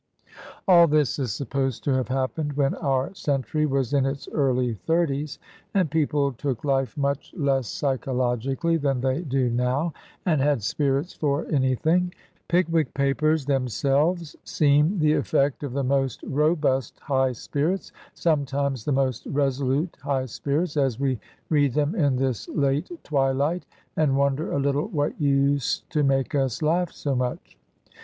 "All 0.67 0.87
this 0.87 1.19
is 1.19 1.31
supposed 1.31 1.83
to 1.83 1.91
have 1.91 2.07
happened 2.07 2.53
when 2.53 2.73
our 2.73 3.13
cen 3.13 3.43
tury 3.43 3.69
was 3.69 3.93
in 3.93 4.07
its 4.07 4.27
early 4.29 4.73
thirties, 4.73 5.37
and 5.75 5.91
people 5.91 6.31
took 6.33 6.63
life 6.65 6.97
much 6.97 7.31
127 7.33 7.37
Digitized 7.37 7.41
by 7.45 7.45
VjOOQIC 7.45 7.45
HEROINES 7.45 7.45
OF 7.45 7.45
FICTION 7.45 7.45
less 8.37 8.47
psychologically 8.47 8.77
than 8.77 9.01
they 9.01 9.21
do 9.21 9.49
now, 9.51 9.93
and 10.25 10.41
had 10.41 10.63
spirits 10.63 11.13
for 11.13 11.45
anything. 11.51 12.11
''Pickwick 12.49 12.95
Papers'' 12.95 13.45
themselves 13.45 14.35
seem 14.43 14.97
the 14.97 15.13
effect 15.13 15.61
of 15.61 15.73
the 15.73 15.83
most 15.83 16.23
robust 16.23 16.99
high 17.01 17.31
spirits, 17.33 17.91
sometimes 18.15 18.83
the 18.83 18.91
most 18.91 19.27
resolute 19.27 19.95
high 20.01 20.25
spirits, 20.25 20.77
as 20.77 20.99
we 20.99 21.19
read 21.49 21.75
them 21.75 21.93
in 21.93 22.15
this 22.15 22.49
late 22.49 22.89
twilight, 23.03 23.67
and 23.95 24.17
wonder 24.17 24.51
a 24.51 24.57
little 24.59 24.87
what 24.87 25.21
used 25.21 25.87
to 25.91 26.01
make 26.01 26.33
us 26.33 26.63
laugh 26.63 26.91
so 26.91 27.13
much. 27.15 27.55